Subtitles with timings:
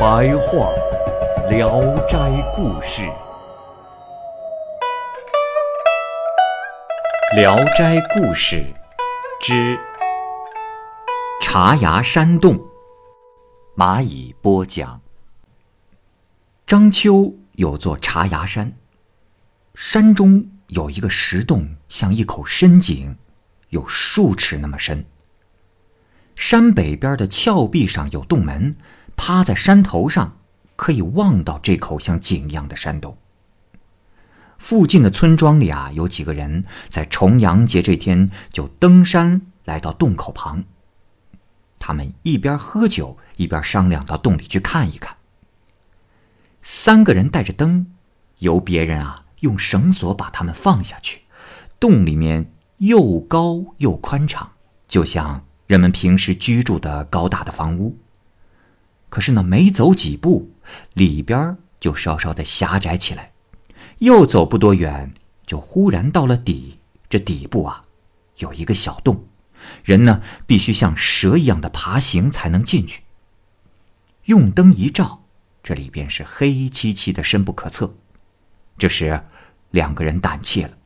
[0.00, 0.72] 白话
[1.50, 2.16] 《聊斋
[2.56, 3.02] 故事》。
[7.36, 8.56] 《聊斋故事》
[9.42, 9.78] 之
[11.42, 12.58] 茶崖山洞。
[13.76, 15.02] 蚂蚁播讲。
[16.66, 18.72] 章丘有座茶崖山，
[19.74, 23.14] 山中有一个石洞，像一口深井，
[23.68, 25.04] 有数尺那么深。
[26.34, 28.74] 山北边的峭壁上有洞门，
[29.22, 30.38] 趴在山头上，
[30.76, 33.18] 可以望到这口像井一样的山洞。
[34.56, 40.64] 附近的村庄里啊，有几个人在重阳节这天就登山来到洞口旁。
[41.78, 45.14] 他们一边喝酒，一边商量到洞里去看一看。
[46.62, 47.92] 三个人带着灯，
[48.38, 51.24] 由别人啊用绳索把他们放下去。
[51.78, 54.52] 洞里面又高又宽敞，
[54.88, 57.98] 就像人们平时居住的高大的房屋。
[59.10, 60.50] 可是呢，没走几步，
[60.94, 63.32] 里边就稍稍的狭窄起来。
[63.98, 65.12] 又走不多远，
[65.46, 66.78] 就忽然到了底。
[67.10, 67.84] 这底部啊，
[68.38, 69.26] 有一个小洞，
[69.84, 73.02] 人呢必须像蛇一样的爬行才能进去。
[74.26, 75.24] 用灯一照，
[75.62, 77.92] 这里边是黑漆漆的，深不可测。
[78.78, 79.24] 这时，
[79.72, 80.78] 两个人胆怯了，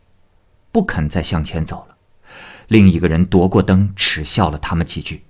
[0.72, 1.97] 不肯再向前走了。
[2.69, 5.25] 另一个人夺过灯，耻笑了他们几句，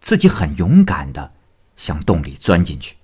[0.00, 1.33] 自己很勇敢的
[1.76, 2.96] 向洞里钻进去。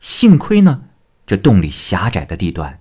[0.00, 0.84] 幸亏呢。
[1.26, 2.80] 这洞里狭窄的地段，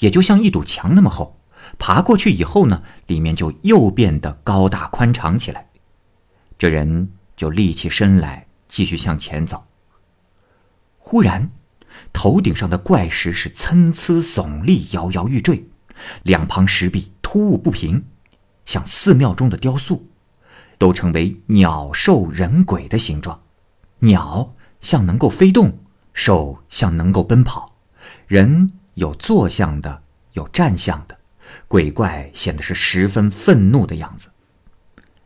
[0.00, 1.38] 也就像一堵墙那么厚。
[1.78, 5.70] 爬过去以后呢，里面就又变得高大宽敞起来。
[6.58, 9.64] 这人就立起身来，继续向前走。
[10.98, 11.52] 忽然，
[12.12, 15.62] 头顶上的怪石是参差耸立，摇摇欲坠；
[16.24, 18.04] 两旁石壁突兀不平，
[18.64, 20.04] 像寺庙中的雕塑，
[20.78, 23.43] 都成为鸟兽人鬼的形状。
[24.00, 25.78] 鸟像能够飞动，
[26.12, 27.76] 兽像能够奔跑。
[28.26, 31.18] 人有坐相的，有站相的，
[31.68, 34.30] 鬼怪显得是十分愤怒的样子。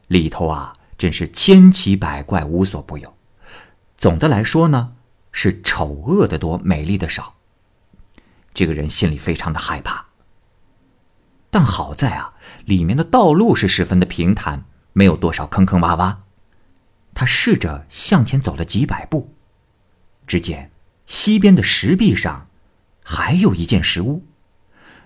[0.07, 3.15] 里头啊，真是千奇百怪，无所不有。
[3.97, 4.93] 总的来说呢，
[5.33, 7.35] 是丑恶的多，美丽的少。
[8.55, 10.07] 这个人心里非常的害怕。
[11.51, 12.35] 但好在啊，
[12.65, 16.17] 里面的道路是十分的平坦，没有多少坑坑洼洼。
[17.19, 19.35] 他试着向前走了几百步，
[20.25, 20.71] 只见
[21.05, 22.47] 西边的石壁上。
[23.03, 24.25] 还有一件石屋，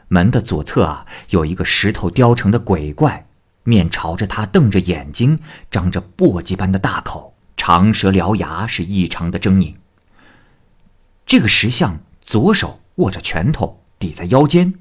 [0.08, 3.26] 门的左侧啊，有一个石头雕成的鬼怪，
[3.62, 5.40] 面朝着他，瞪着眼睛，
[5.70, 9.76] 张着簸箕般的大口，长舌獠牙，是异常的狰狞。
[11.24, 14.74] 这个石像左手握着拳头抵在腰间，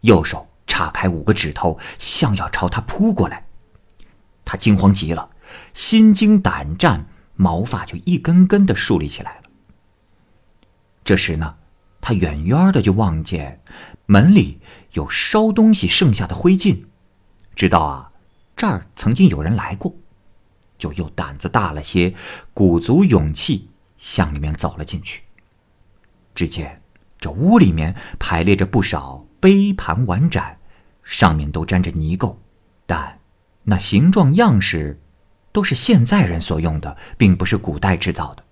[0.00, 3.44] 右手叉开五个指头，像要朝他扑过来。
[4.46, 5.28] 他惊慌极了，
[5.78, 7.06] 心惊胆战，
[7.36, 9.42] 毛发就一根根的竖立起来了。
[11.04, 11.54] 这时呢？
[12.00, 13.60] 他远远的就望见
[14.06, 14.60] 门里
[14.94, 16.84] 有烧东西剩下的灰烬，
[17.54, 18.10] 知道啊，
[18.56, 19.94] 这儿曾经有人来过，
[20.78, 22.12] 就又胆子大了些，
[22.52, 25.22] 鼓足勇气向里面走了进去。
[26.34, 26.82] 只见
[27.20, 30.58] 这屋里面排列着不少杯盘碗盏，
[31.04, 32.34] 上面都沾着泥垢，
[32.84, 33.20] 但
[33.62, 35.00] 那形状样式
[35.58, 38.44] 都是现在人所用的，并不是古代制造的。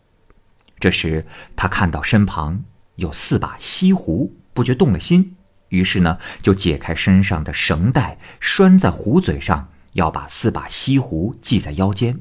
[0.80, 1.24] 这时
[1.54, 2.64] 他看到身旁。
[2.96, 5.36] 有四把锡壶，不觉动了心，
[5.68, 12.18] 于是呢，就解开身上的绳带，拴在壶嘴上，要把四把锡壶系在腰间。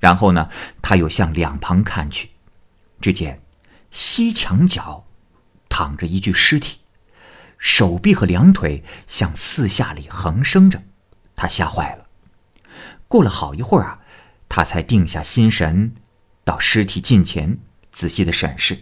[0.00, 0.50] 然后呢，
[0.82, 2.30] 他又向两旁看去，
[3.00, 3.40] 只见
[3.92, 5.06] 西墙角
[5.68, 6.80] 躺着一具尸体，
[7.56, 10.82] 手臂和两腿向四下里横生着，
[11.36, 12.03] 他吓坏了。
[13.14, 14.00] 过了好一会儿啊，
[14.48, 15.94] 他才定下心神，
[16.42, 17.58] 到尸体近前
[17.92, 18.76] 仔细的审视。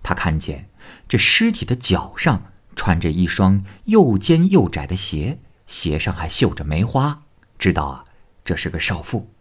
[0.00, 0.68] 他看见
[1.08, 7.24] 这尸体的脚上穿着一双又尖又窄的鞋，鞋上还绣着梅花，
[7.58, 8.04] 知道啊，
[8.44, 9.34] 这是个少妇。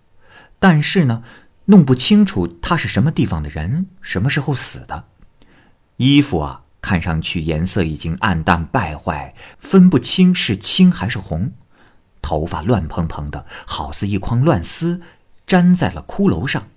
[0.58, 1.22] 但是呢，
[1.66, 5.10] 弄不清楚她是什么地方的人，什么时候死的。
[5.98, 11.54] 衣服啊，看上去颜色已经暗淡败坏，分不清是青还是红。
[12.26, 15.00] 头发乱蓬蓬的，好似一筐乱丝，
[15.46, 16.68] 粘在了骷髅上。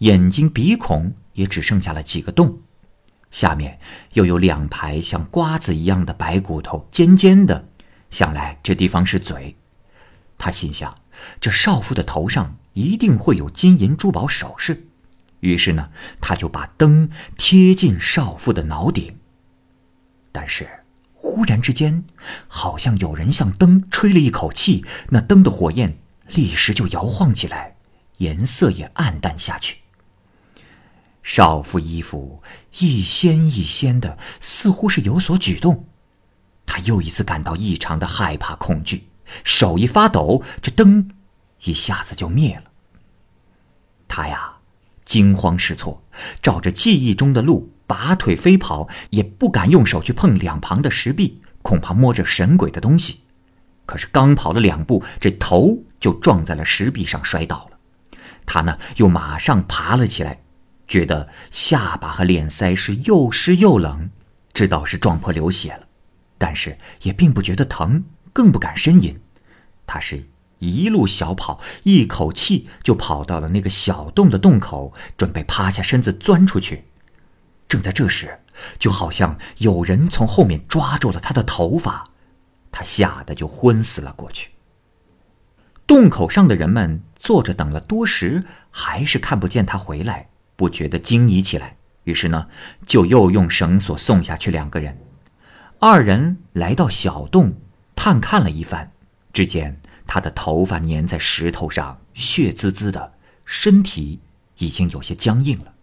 [0.00, 2.58] 眼睛、鼻孔也只剩下了几个洞，
[3.30, 3.78] 下面
[4.12, 7.66] 又有两排像瓜子一样的白骨头，尖尖的，
[8.10, 9.56] 想来这地方是嘴。
[10.36, 10.94] 他心想，
[11.40, 14.88] 这少妇的头上一定会有金银珠宝首饰。
[15.40, 15.88] 于是呢，
[16.20, 17.08] 他就把灯
[17.38, 19.18] 贴近少妇的脑顶。
[20.30, 20.68] 但是，
[21.24, 22.04] 忽然之间，
[22.46, 25.98] 好像有人向灯吹了一口气，那灯的火焰
[26.28, 27.76] 立时就摇晃起来，
[28.18, 29.78] 颜色也暗淡下去。
[31.22, 32.42] 少妇衣服
[32.78, 35.88] 一掀一掀的，似乎是有所举动。
[36.66, 39.08] 他又一次感到异常的害怕恐惧，
[39.44, 41.10] 手一发抖，这灯
[41.64, 42.64] 一下子就灭了。
[44.06, 44.56] 他呀，
[45.06, 46.04] 惊慌失措，
[46.42, 53.20] 照着记忆中的路拔腿飞跑，也不敢用手去碰两旁的石壁，恐怕摸着神鬼的东西。
[53.86, 57.78] 可是刚跑了两步，这头就撞在了石壁上，摔倒了。
[58.46, 60.40] 他呢，又马上爬了起来。
[60.86, 64.10] 觉得下巴和脸腮是又湿又冷，
[64.52, 65.86] 知道是撞破流血了，
[66.36, 68.04] 但是也并不觉得疼，
[68.34, 69.18] 更不敢呻吟。
[69.86, 70.28] 他是
[70.58, 76.84] 一路小跑，一口气就跑到了那个小洞的洞口，准备趴下身子钻出去。
[77.74, 78.38] 正在这时，
[78.78, 82.08] 就好像有人从后面抓住了他的头发，
[82.70, 84.52] 他吓得就昏死了过去。
[85.88, 90.28] 洞口上的人们坐着等了多时，还是看不见他回来。
[90.54, 92.46] 不觉得惊疑起来，于是呢，
[92.86, 94.96] 就又用绳索送下去两个人。
[95.80, 97.54] 二人来到小洞，
[97.96, 98.92] 探看了一番，
[99.32, 104.20] 只见他的头发粘在石头上，血滋滋的，身体
[104.58, 105.73] 已经有些僵硬了。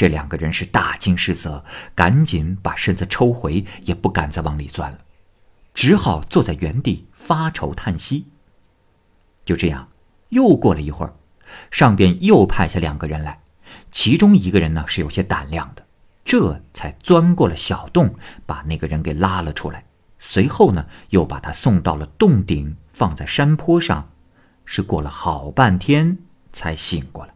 [0.00, 1.62] 这两个人是大惊失色，
[1.94, 4.98] 赶紧把身子抽回，也不敢再往里钻了，
[5.74, 8.26] 只好坐在原地发愁叹息。
[9.44, 9.86] 就这样，
[10.30, 11.12] 又过了一会儿，
[11.70, 13.42] 上边又派下两个人来。
[13.90, 15.84] 其中一个人呢是有些胆量的，
[16.24, 18.14] 这才钻过了小洞，
[18.46, 19.84] 把那个人给拉了出来。
[20.18, 24.10] 随后呢，又把他送到了洞顶，放在山坡上，
[24.64, 26.16] 是过了好半天
[26.54, 27.34] 才醒过来。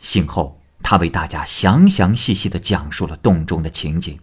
[0.00, 4.18] 醒后，他为大家详详细细的讲述了洞中的情景，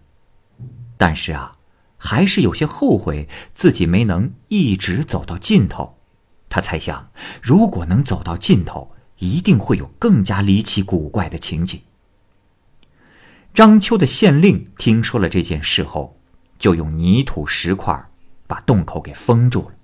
[0.98, 1.52] 但是啊，
[1.98, 5.98] 还是有些后悔自己没能一直走到尽头。
[6.50, 7.12] 他猜想，
[7.42, 8.94] 如果能走到尽头。
[9.20, 11.82] 一定会有更加离奇古怪的情景。
[13.52, 16.20] 章丘的县令听说了这件事后，
[16.60, 18.12] 就用泥土石块
[18.46, 19.76] 把洞口给封住了，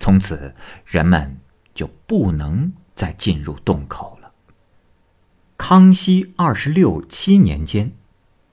[0.00, 0.52] 从此
[0.84, 1.38] 人们
[1.72, 4.11] 就不能再进入洞口。
[5.64, 7.92] 康熙二十六七年间，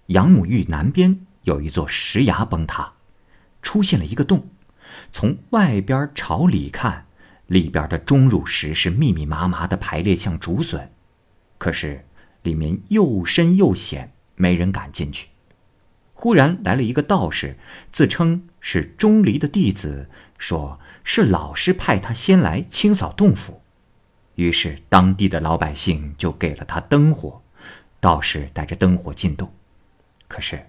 [0.05, 2.93] 杨母峪南边有一座石崖崩塌，
[3.63, 4.47] 出现了一个洞，
[5.11, 7.07] 从外边朝里看。
[7.47, 10.91] 里边的钟乳石是密密麻麻的排列，像竹笋，
[11.57, 12.05] 可是
[12.43, 15.29] 里面又深又险，没人敢进去。
[16.13, 17.57] 忽然来了一个道士，
[17.91, 23.58] 自称是钟离的弟子，说是老师派他先来清扫洞府。
[24.39, 27.41] 于是当地的老百姓就给了他灯火，
[27.99, 29.51] 道士带着灯火进洞，
[30.29, 30.65] 可是，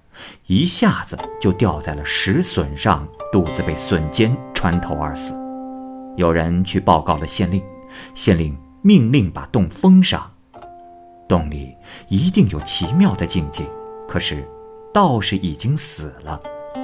[0.48, 5.40] 一下子就掉在了石笋上，肚子被笋尖穿透而死。
[6.16, 7.62] 有人去报告了县令，
[8.12, 10.28] 县令命令把洞封上。
[11.28, 11.72] 洞里
[12.08, 13.62] 一定有奇妙的境界，
[14.08, 14.44] 可是
[14.92, 16.42] 道士已经死了，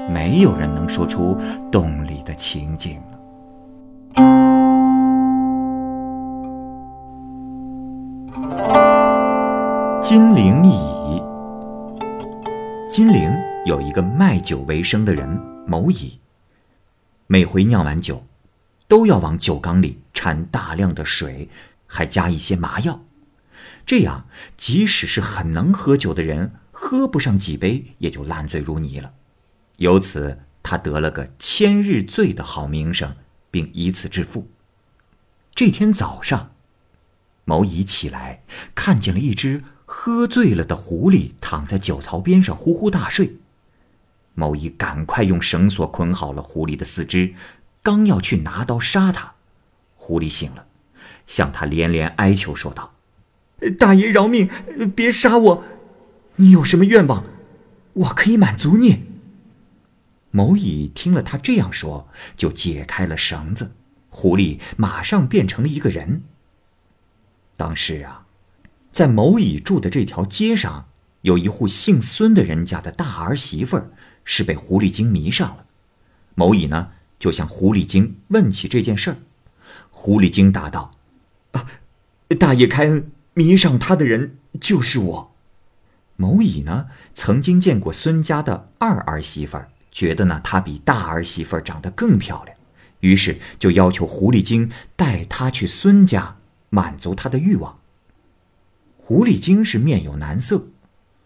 [0.08, 1.36] 没有人能说出
[1.72, 3.02] 洞里的情景。
[10.08, 11.20] 金陵乙，
[12.88, 13.28] 金陵
[13.64, 15.28] 有一个卖酒为生的人
[15.66, 16.20] 某乙，
[17.26, 18.24] 每回酿完酒。
[18.86, 21.48] 都要往酒缸里掺大量的水，
[21.88, 23.00] 还加一些麻药，
[23.84, 29.12] 这样即使是很能喝酒的人，喝不上几杯也就烂醉如泥了。
[29.78, 33.16] 由此，他得了个千日醉的好名声，
[33.50, 34.48] 并以此致富。
[35.52, 36.52] 这天早上，
[37.44, 38.44] 某乙起来，
[38.76, 43.38] 看见了一只喝醉了的狐狸躺在酒槽边上呼呼大睡。
[44.34, 47.34] 某乙赶快用绳索捆好了狐狸的四肢。
[47.82, 49.34] 刚要去拿刀杀他，
[49.94, 50.66] 狐狸醒了，
[51.24, 52.94] 向他连连哀求说道
[53.78, 54.50] ：“大爷饶命，
[54.96, 55.64] 别杀我！
[56.34, 57.24] 你有什么愿望，
[57.92, 59.04] 我可以满足你。”
[60.32, 63.70] 某乙听了他这样说，就解开了绳子，
[64.10, 66.24] 狐狸马上变成了一个人。
[67.56, 68.25] 当时啊，
[68.96, 70.88] 在某乙住的这条街上，
[71.20, 73.90] 有一户姓孙的人家的大儿媳妇儿
[74.24, 75.66] 是被狐狸精迷上了，
[76.34, 76.92] 某乙呢。
[77.18, 79.16] 就向狐狸精问起这件事儿。
[79.90, 80.92] 狐狸精答道
[81.52, 81.66] ：“啊，
[82.38, 85.34] 大爷开恩，迷上他的人就是我。”
[86.16, 92.56] 某乙呢，曾经见过孙家的二儿媳妇儿，觉得呢她比大儿媳妇儿长得更漂亮，
[93.00, 96.36] 于是就要求狐狸精带她去孙家，
[96.70, 97.78] 满足她的欲望。
[99.08, 100.66] 狐狸精是面有难色，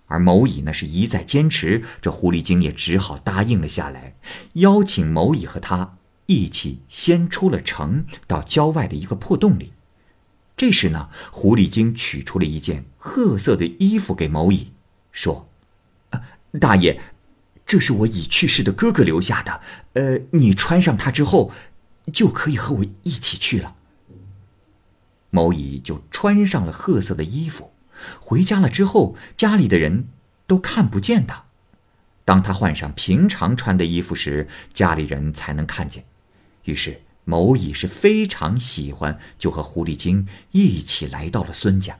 [0.04, 4.16] 而某乙呢是一再坚持，这狐狸精也只好答应了下来，
[4.52, 5.96] 邀请某乙和他。
[6.26, 9.72] 一起先出了城，到郊外的一个破洞里。
[10.58, 14.72] 这时呢，狐狸精取出了一件褐色的衣服给某乙，
[15.10, 15.48] 说
[16.60, 17.00] ：“大爷，
[17.64, 19.60] 这是我已去世的哥哥留下的。
[19.94, 21.50] 呃，你穿上它之后，
[22.12, 23.76] 就可以和我一起去了。”
[25.30, 27.72] 某乙就穿上了褐色的衣服，
[28.20, 30.08] 回家了之后，家里的人
[30.46, 31.44] 都看不见他。
[32.24, 36.04] 当他换上平常穿的衣服时，家里人才能看见。
[36.64, 41.98] 于是，某乙是非常喜欢，就和狐狸精一起来到了孙家。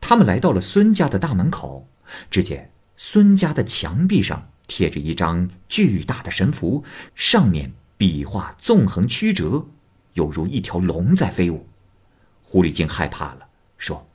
[0.00, 1.88] 他们来到了孙家的大门口，
[2.30, 6.84] 只见孙家的墙壁上贴着一张巨大的神符，
[7.14, 9.66] 上面笔画纵横曲折，
[10.14, 11.66] 犹如一条龙在飞舞。
[12.50, 13.46] 狐狸精害怕了，
[13.78, 14.08] 说：“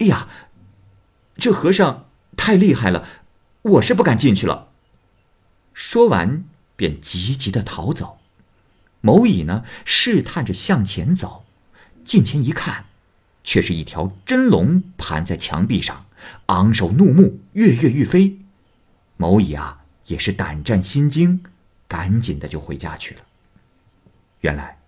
[0.00, 0.26] 哎呀，
[1.36, 3.06] 这和尚太厉害了，
[3.62, 4.72] 我是不敢进去了。”
[5.72, 6.42] 说完。
[6.80, 8.20] 便急急的逃走，
[9.02, 11.44] 某乙呢试探着向前走，
[12.06, 12.86] 近前一看，
[13.44, 16.06] 却是一条真龙盘在墙壁上，
[16.46, 18.38] 昂首怒目，跃跃欲飞。
[19.18, 21.44] 某乙啊也是胆战心惊，
[21.86, 23.20] 赶紧的就回家去了。
[24.40, 24.79] 原来，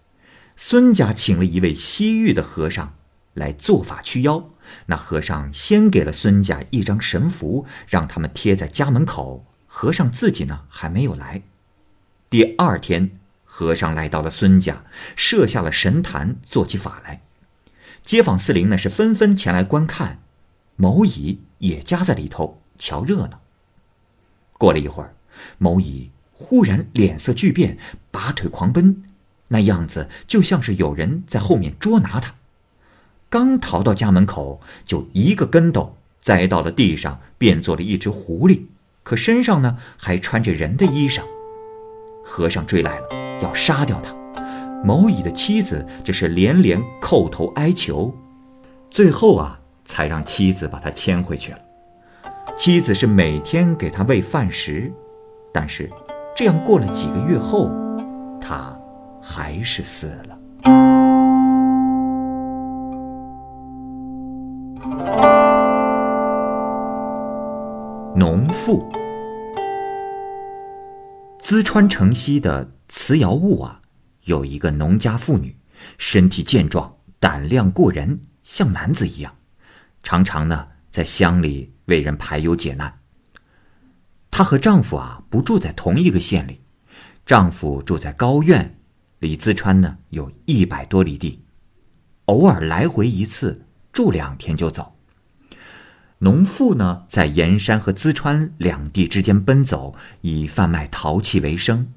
[0.65, 2.95] 孙家请了一位西域的和尚
[3.35, 4.49] 来做法驱妖，
[4.87, 9.45] 那和尚先给了孙家一张神符，让他们贴在家门口。
[9.67, 11.43] 和尚自己呢还没有来。
[12.31, 13.11] 第二天，
[13.43, 14.85] 和尚来到了孙家，
[15.17, 17.23] 设下了神坛，做起法来。
[18.05, 20.21] 街坊四邻呢是纷纷前来观看，
[20.77, 23.41] 某乙也夹在里头瞧热闹。
[24.53, 25.17] 过了一会儿，
[25.59, 27.77] 某乙忽然脸色巨变，
[28.13, 29.03] 拔腿狂奔，
[29.53, 32.35] 那样子就像是有人在后面捉拿他。
[33.29, 38.63] 刚逃到家门口，就一个跟斗栽到了地上，变做了一只狐狸，
[39.03, 41.21] 可身上呢还穿着人的衣裳。
[42.25, 43.09] 和尚追来了，
[43.43, 44.15] 要杀掉他。
[44.85, 48.15] 某乙的妻子这是连连叩头哀求，
[48.91, 51.59] 最后啊，才让妻子把他牵回去了。
[52.57, 54.93] 妻子是每天给他喂饭食，
[55.53, 55.91] 但是
[56.37, 57.71] 这样过了几个月后，
[58.41, 58.77] 他
[59.23, 60.39] 还是死了。
[68.17, 68.85] 农妇。
[71.41, 73.81] 淄川城西的磁窑坞啊，
[74.25, 75.57] 有一个农家妇女，
[75.99, 79.35] 身体健壮，胆量过人，像男子一样，
[80.03, 83.01] 常常呢在乡里为人排忧解难。
[84.31, 86.63] 她和丈夫啊不住在同一个县里，
[87.27, 88.79] 丈夫住在高院，
[89.23, 91.41] 离淄川呢有一百多里地，
[92.25, 94.97] 偶尔来回一次，住两天就走。
[96.19, 101.93] 农妇呢，在盐山和淄川两地之间奔走，以贩卖陶器为生。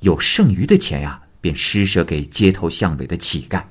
[0.00, 3.62] 有剩余的钱呀，便施舍给街头巷尾的乞丐。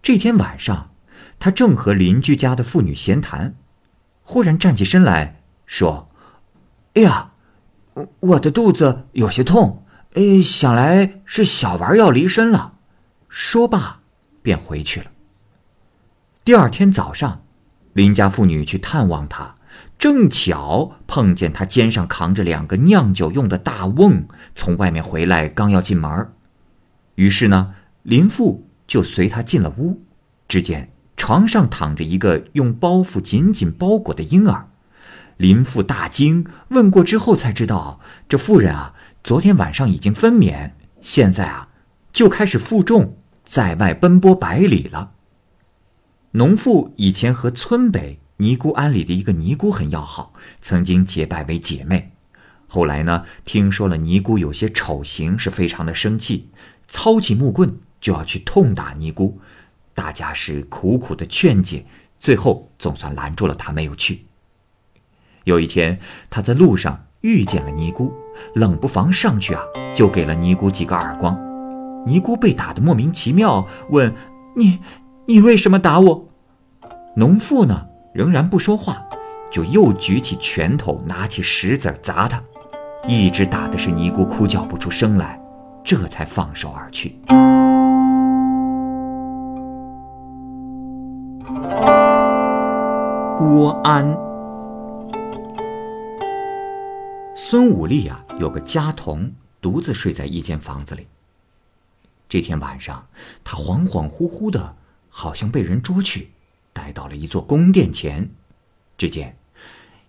[0.00, 0.92] 这天晚上，
[1.40, 3.56] 他正和邻居家的妇女闲谈，
[4.22, 6.08] 忽然站起身来说
[6.94, 7.32] ：“哎呀，
[8.20, 9.84] 我的肚子有些痛，
[10.16, 12.74] 哎，想来是小娃要离身了。”
[13.28, 14.00] 说罢，
[14.42, 15.06] 便回去了。
[16.44, 17.42] 第二天早上。
[17.92, 19.54] 林家妇女去探望他，
[19.98, 26.30] 正巧碰见他肩上扛着两个酿酒用的大瓮，从外面回来，刚要进门
[27.14, 30.02] 于是呢，林父就随他进了屋。
[30.46, 34.68] 只见床上躺着一个用包袱紧紧包裹的婴儿。
[35.38, 38.92] 林父大惊，问过之后才知道，这妇人啊，
[39.26, 41.70] 昨天晚上已经分娩，现在啊，
[42.12, 45.14] 就开始负重，在外奔波百里了。
[46.30, 52.12] 农妇以前和村北尼姑庵里的一个尼姑很要好，曾经结拜为姐妹。
[52.68, 56.48] 后来呢，听说了尼姑有些丑行，是非常的生气，
[56.86, 59.40] 操起木棍就要去痛打尼姑。
[59.92, 61.84] 大家是苦苦的劝解，
[62.20, 64.26] 最后总算拦住了她，没有去。
[65.42, 65.98] 有一天，
[66.30, 68.12] 他在路上遇见了尼姑，
[68.54, 69.60] 冷不防上去啊，
[69.92, 71.36] 就给了尼姑几个耳光。
[72.06, 74.14] 尼姑被打得莫名其妙，问
[74.54, 74.78] 你。
[75.28, 76.24] 你为什么打我？
[77.16, 77.84] 农妇呢？
[78.14, 79.04] 仍然不说话，
[79.50, 82.40] 就又举起拳头，拿起石子砸他。
[83.08, 85.40] 一直打的是尼姑哭叫不出声来，
[85.82, 87.18] 这才放手而去。
[93.36, 94.16] 郭安，
[97.48, 101.06] 孙武力啊，有个家童独自睡在一间房子里。
[102.28, 103.06] 这天晚上，
[103.44, 104.76] 他恍恍惚惚的，
[105.08, 106.32] 好像被人捉去，
[106.72, 108.28] 带到了一座宫殿前。
[108.98, 109.36] 只见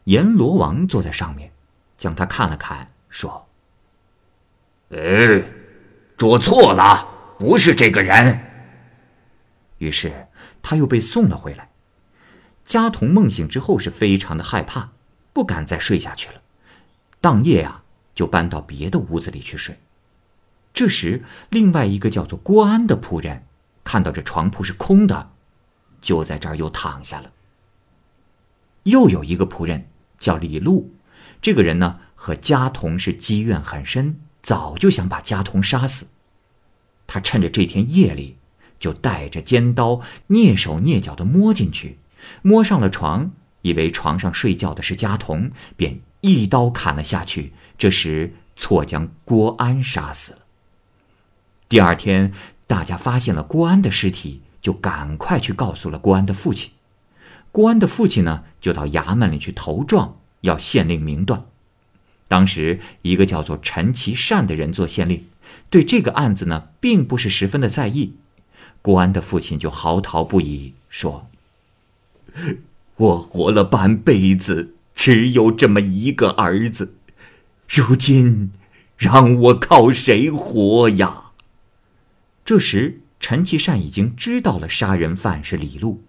[0.05, 1.51] 阎罗王坐在上面，
[1.95, 3.47] 将他看了看，说
[4.89, 5.43] ：“呃，
[6.17, 8.39] 捉错了，不是这个人。”
[9.77, 10.25] 于是
[10.63, 11.69] 他又被送了回来。
[12.65, 14.89] 家童梦醒之后是非常的害怕，
[15.33, 16.41] 不敢再睡下去了。
[17.19, 17.83] 当夜啊，
[18.13, 19.79] 就搬到别的屋子里去睡。
[20.73, 23.45] 这时，另外一个叫做郭安的仆人
[23.83, 25.31] 看到这床铺是空的，
[26.01, 27.31] 就在这儿又躺下了。
[28.83, 30.93] 又有一个仆人叫李禄，
[31.41, 36.07] 这个人呢和家童是积怨很深，早就想把家童杀死。
[37.07, 38.37] 他趁着这天夜里，
[38.79, 41.99] 就带着尖刀，蹑手蹑脚的摸进去。
[42.41, 43.31] 摸上了床，
[43.67, 47.51] 以为床上睡觉的是家童，便一刀砍了下去。
[47.77, 50.39] 这时错将郭安杀死了。
[51.67, 52.31] 第二天，
[52.65, 56.71] 大家发现了郭安的尸体，就赶快去告诉了郭安的父亲。
[57.51, 61.45] 郭安的父亲呢，就到衙门里去投状，要县令明断。
[62.29, 65.25] 当时一个叫做陈其善的人做县令，
[65.69, 68.15] 对这个案子呢，并不是十分的在意。
[68.81, 71.29] 郭安的父亲就嚎啕不已，说。
[72.97, 76.95] 我活了半辈子，只有这么一个儿子，
[77.69, 78.51] 如今
[78.97, 81.25] 让我靠谁活呀？
[82.43, 86.01] 这时，陈其善已经知道了杀人犯是李禄，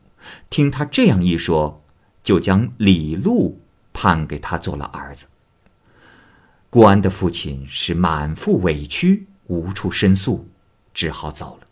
[0.49, 1.83] 听他这样一说，
[2.23, 3.61] 就将李禄
[3.93, 5.27] 判给他做了儿子。
[6.71, 10.49] 顾安的父亲是满腹委屈，无处申诉，
[10.95, 11.67] 只好走了。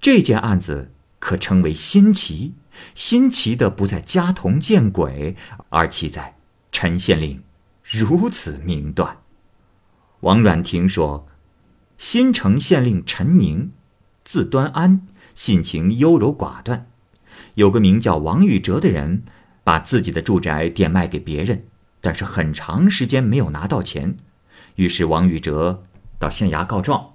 [0.00, 2.52] 这件案子可称为新奇。
[2.94, 5.36] 新奇的不在家童见鬼，
[5.68, 6.36] 而其在
[6.72, 7.42] 陈县令
[7.82, 9.18] 如此明断。
[10.20, 11.26] 王阮听说，
[11.98, 13.72] 新城县令陈宁，
[14.24, 16.86] 字端安，性情优柔寡断。
[17.54, 19.24] 有个名叫王玉哲的人，
[19.62, 21.66] 把自己的住宅典卖给别人，
[22.00, 24.16] 但是很长时间没有拿到钱。
[24.76, 25.84] 于是王玉哲
[26.18, 27.14] 到县衙告状，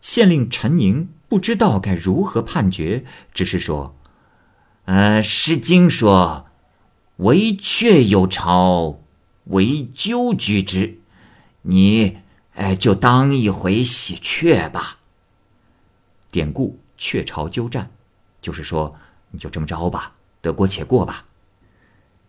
[0.00, 3.97] 县令陈宁不知道该如何判决，只是说。
[4.88, 6.46] 呃，《诗经》说
[7.16, 9.00] ：“惟雀有巢，
[9.44, 10.98] 惟鸠居之。”
[11.60, 12.16] 你，
[12.54, 15.00] 哎，就当一回喜鹊吧。
[16.30, 17.90] 典故“鹊巢鸠占”，
[18.40, 18.96] 就是说，
[19.30, 21.26] 你就这么着吧，得过且过吧。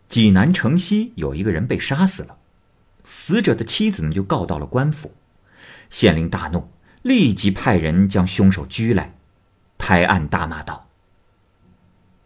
[0.10, 2.36] 济南城西有一个人被杀死了，
[3.06, 5.14] 死者的妻子呢就告到了官府，
[5.90, 6.70] 县令大怒，
[7.04, 9.16] 立即派人将凶手拘来，
[9.78, 10.89] 拍案大骂道。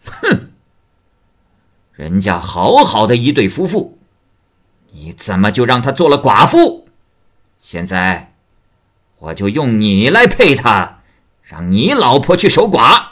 [0.06, 0.50] 哼，
[1.94, 3.98] 人家好好的一对夫妇，
[4.92, 6.88] 你怎么就让他做了寡妇？
[7.62, 8.34] 现在，
[9.20, 11.00] 我就用你来配他，
[11.42, 13.12] 让你老婆去守寡。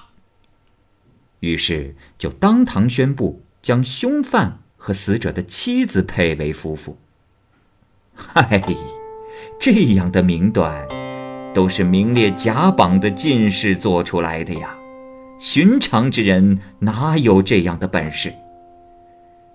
[1.39, 6.97] 于是就当堂宣布，将凶犯和死者的妻子配为夫妇。
[8.13, 8.61] 嗨，
[9.59, 10.87] 这样的名段，
[11.53, 14.75] 都是名列甲榜的进士做出来的呀。
[15.43, 18.31] 寻常之人哪有这样的本事？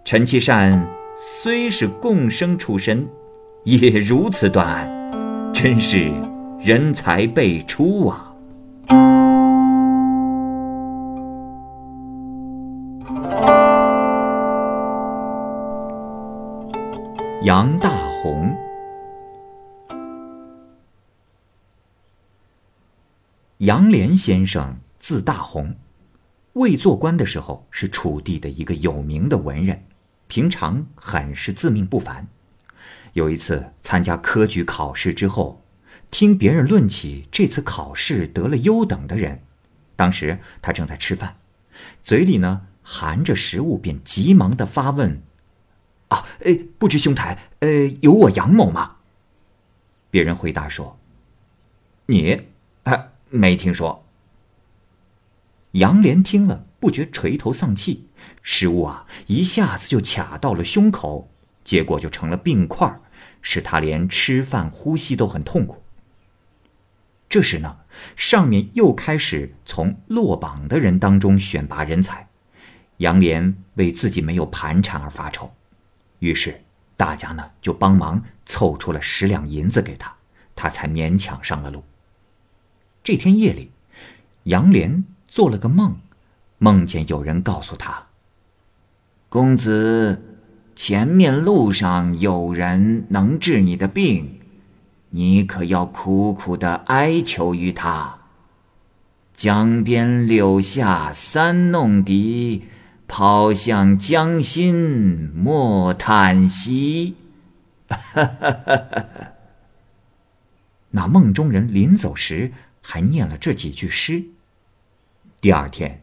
[0.04, 0.84] 陈其善
[1.16, 3.06] 虽是共生出身，
[3.62, 6.10] 也如此断案，真是
[6.58, 8.34] 人才辈出啊！
[17.44, 18.52] 杨大红，
[23.58, 24.76] 杨涟先生。
[25.06, 25.76] 字大红，
[26.54, 29.84] 未做官的时候是楚地的一个有名的文人，
[30.26, 32.26] 平常很是自命不凡。
[33.12, 35.62] 有一次参加科举考试之后，
[36.10, 39.44] 听别人论起这次考试得了优等的人，
[39.94, 41.36] 当时他正在吃饭，
[42.02, 45.22] 嘴里呢含着食物，便急忙的发问
[46.10, 48.96] ：“啊，哎，不知兄台，呃，有我杨某吗？”
[50.10, 50.98] 别人回答说
[52.06, 52.48] ：“你，
[52.82, 54.02] 啊，没听说。”
[55.76, 58.08] 杨莲听了，不觉垂头丧气，
[58.42, 61.30] 食物啊一下子就卡到了胸口，
[61.64, 62.98] 结果就成了病块，
[63.42, 65.82] 使他连吃饭、呼吸都很痛苦。
[67.28, 67.76] 这时呢，
[68.16, 72.26] 上面又开始从落榜的人当中选拔人才，
[72.98, 75.52] 杨莲为自己没有盘缠而发愁，
[76.20, 76.62] 于是
[76.96, 80.16] 大家呢就帮忙凑出了十两银子给他，
[80.54, 81.84] 他才勉强上了路。
[83.04, 83.72] 这天夜里，
[84.44, 85.04] 杨莲
[85.36, 85.96] 做了个梦，
[86.56, 88.06] 梦见有人告诉他
[89.28, 90.38] ：“公子，
[90.74, 94.40] 前面路上有人能治你的病，
[95.10, 98.20] 你可要苦苦的哀求于他。
[99.34, 102.64] 江边柳下三弄笛。”
[103.06, 107.14] 抛向江心莫叹息。
[110.90, 114.24] 那梦中人临走时还念了这几句诗。
[115.46, 116.02] 第二天，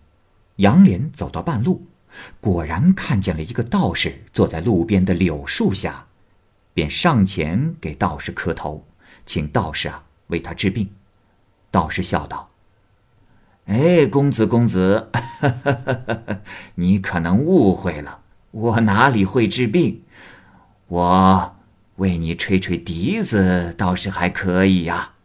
[0.56, 1.86] 杨莲走到半路，
[2.40, 6.06] 果然看见了一个道士坐在路边的柳树下，
[6.74, 8.88] 便上前给道士磕头，
[9.26, 10.90] 请道士啊为他治病。
[11.70, 12.52] 道士笑道。
[13.66, 15.12] 哎，公子，公子，
[16.76, 20.04] 你可能误会了，我哪里会治病？
[20.88, 21.58] 我
[21.98, 25.16] 为你吹吹笛子倒是还可以呀。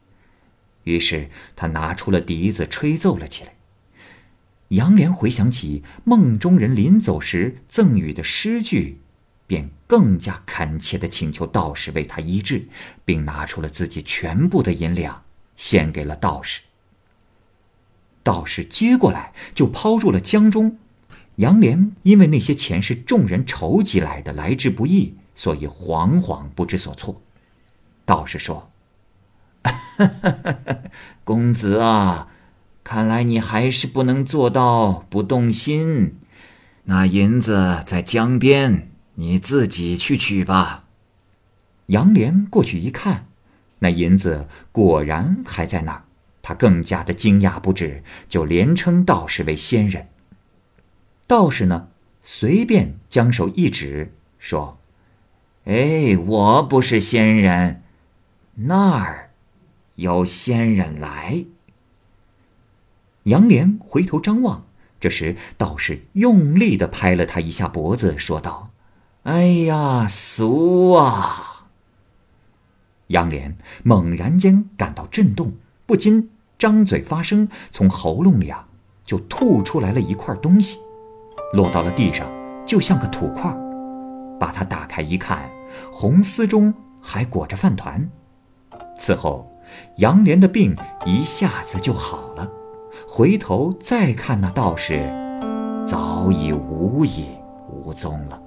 [0.83, 3.53] 于是他拿出了笛子，吹奏了起来。
[4.69, 9.01] 杨莲回想起梦中人临走时赠予的诗句，
[9.47, 12.69] 便更加恳切地请求道士为他医治，
[13.05, 15.23] 并拿出了自己全部的银两，
[15.57, 16.61] 献给了道士。
[18.23, 20.79] 道士接过来就抛入了江中。
[21.37, 27.23] 杨莲因为那些钱是众人筹集来的，来之不易，所以惶惶不知所措。
[28.05, 28.71] 道士说
[31.25, 32.29] ：“公子啊，
[32.91, 36.17] 看来你还是不能做到不动心。
[36.85, 40.85] 那银子在江边，你自己去取吧。”
[41.89, 43.27] 杨莲过去一看，
[43.81, 46.05] 那银子果然还在那儿。
[46.41, 50.09] 他更加的惊讶不止，就连称道士为仙人。
[51.27, 51.89] 道士呢，
[52.23, 54.79] 随便将手一指，说
[55.69, 57.83] ：“哎，我不是仙人，
[58.55, 59.29] 那儿
[59.97, 61.45] 有仙人来。”
[63.29, 64.65] 杨莲回头张望，
[64.99, 68.71] 这时道士用力的拍了他一下脖子，说道
[69.25, 71.67] ：“哎呀，俗啊！”
[73.09, 75.53] 杨莲猛然间感到震动，
[75.87, 76.31] 不禁。
[76.59, 78.67] 张嘴发声，从喉咙里啊
[79.05, 80.77] 就吐出来了一块东西，
[81.53, 82.29] 落到了地上，
[82.67, 83.57] 就像个土块。
[84.41, 85.49] 把它打开一看，
[85.93, 88.11] 红丝中还裹着饭团。
[88.99, 89.49] 此后，
[89.99, 90.75] 杨莲的病
[91.07, 92.51] 一下子就好了。
[93.11, 95.01] 回头再看那道士，
[95.87, 97.27] 早已无影
[97.67, 98.39] 无踪了。